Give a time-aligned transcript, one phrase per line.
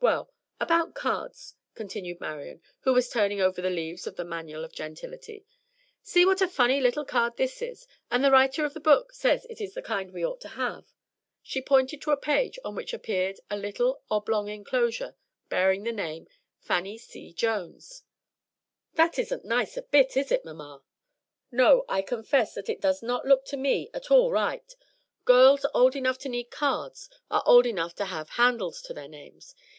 [0.00, 0.30] "Well,
[0.60, 5.46] about cards," continued Marian, who was turning over the leaves of the "Manual of Gentility."
[6.02, 9.46] "See what a funny little card this is; and the writer of the book says
[9.48, 10.92] it is the kind we ought to have."
[11.42, 15.16] She pointed to a page on which appeared a little oblong enclosure
[15.48, 17.32] bearing the name ++||| Fannie C.
[17.32, 18.02] Jones.
[18.12, 20.82] |||++ "That isn't nice a bit, is it, mamma?"
[21.50, 24.74] "No, I confess that it does not look to me at all right.
[25.26, 29.54] Girls old enough to need cards are old enough to have 'handles to their names.'